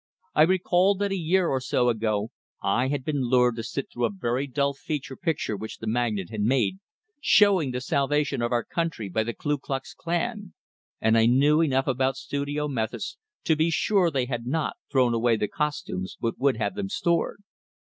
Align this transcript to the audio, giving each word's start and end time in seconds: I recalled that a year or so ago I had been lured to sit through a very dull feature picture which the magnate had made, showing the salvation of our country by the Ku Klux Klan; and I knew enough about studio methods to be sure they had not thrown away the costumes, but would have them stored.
I 0.33 0.41
recalled 0.41 0.97
that 0.97 1.11
a 1.11 1.15
year 1.15 1.47
or 1.49 1.61
so 1.61 1.87
ago 1.87 2.31
I 2.59 2.87
had 2.87 3.05
been 3.05 3.21
lured 3.21 3.55
to 3.57 3.63
sit 3.63 3.91
through 3.93 4.05
a 4.05 4.09
very 4.09 4.47
dull 4.47 4.73
feature 4.73 5.15
picture 5.15 5.55
which 5.55 5.77
the 5.77 5.85
magnate 5.85 6.31
had 6.31 6.41
made, 6.41 6.79
showing 7.19 7.69
the 7.69 7.81
salvation 7.81 8.41
of 8.41 8.51
our 8.51 8.63
country 8.63 9.09
by 9.09 9.21
the 9.23 9.35
Ku 9.35 9.59
Klux 9.59 9.93
Klan; 9.93 10.55
and 10.99 11.15
I 11.19 11.27
knew 11.27 11.61
enough 11.61 11.85
about 11.85 12.17
studio 12.17 12.67
methods 12.67 13.19
to 13.43 13.55
be 13.55 13.69
sure 13.69 14.09
they 14.09 14.25
had 14.25 14.47
not 14.47 14.75
thrown 14.91 15.13
away 15.13 15.35
the 15.35 15.47
costumes, 15.47 16.17
but 16.19 16.39
would 16.39 16.57
have 16.57 16.73
them 16.73 16.89
stored. 16.89 17.43